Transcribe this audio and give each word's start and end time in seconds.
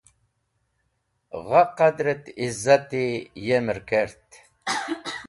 Gha 1.47 1.61
qadr 1.77 2.07
et 2.13 2.25
izati 2.47 3.05
yemer 3.45 3.79
kert. 3.89 4.27